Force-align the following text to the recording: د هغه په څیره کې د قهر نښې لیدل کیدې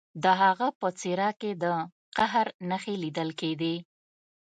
د 0.23 0.25
هغه 0.41 0.67
په 0.79 0.87
څیره 0.99 1.29
کې 1.39 1.51
د 1.63 1.65
قهر 2.17 2.47
نښې 2.69 2.95
لیدل 3.03 3.29
کیدې 3.39 3.75